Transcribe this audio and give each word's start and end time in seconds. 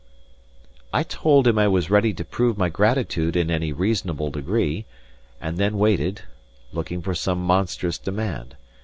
I 0.91 1.03
told 1.03 1.45
him 1.45 1.59
I 1.59 1.67
was 1.67 1.91
ready 1.91 2.11
to 2.11 2.25
prove 2.25 2.57
my 2.57 2.69
gratitude 2.69 3.35
in 3.35 3.51
any 3.51 3.71
reasonable 3.71 4.31
degree, 4.31 4.85
and 5.39 5.57
then 5.59 5.77
waited, 5.77 6.23
looking 6.73 7.03
for 7.03 7.13
some 7.13 7.39
monstrous 7.39 7.99
demand. 7.99 8.55